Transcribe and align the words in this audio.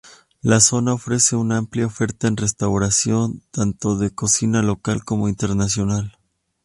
La 0.41 0.59
zona 0.61 0.95
ofrece 0.95 1.35
una 1.35 1.57
amplia 1.57 1.85
oferta 1.85 2.27
en 2.27 2.35
restauración, 2.35 3.43
tanto 3.51 3.99
de 3.99 4.09
cocina 4.09 4.63
local 4.63 5.03
como 5.03 5.29
internacional. 5.29 6.17